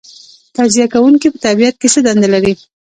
تجزیه 0.55 0.87
کوونکي 0.93 1.27
په 1.31 1.37
طبیعت 1.45 1.75
کې 1.81 1.87
څه 1.93 1.99
دنده 2.05 2.27
لري 2.33 2.53